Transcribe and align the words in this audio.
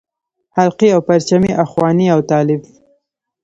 خلقي 0.55 0.87
او 0.95 0.99
پرچمي 1.07 1.51
اخواني 1.63 2.05
او 2.13 2.19
طالب. 2.31 2.61